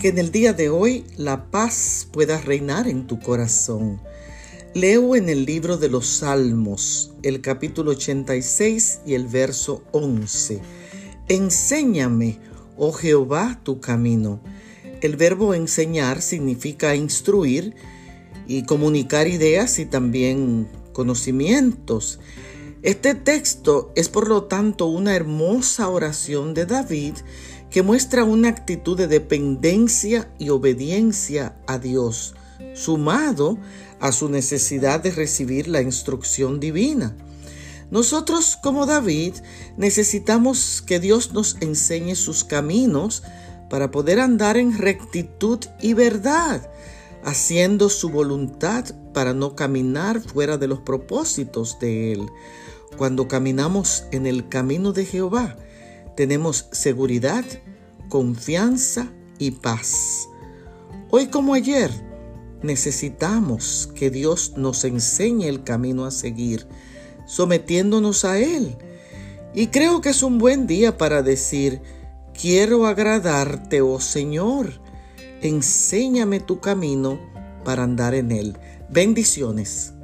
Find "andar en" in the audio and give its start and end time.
44.20-44.78, 77.82-78.32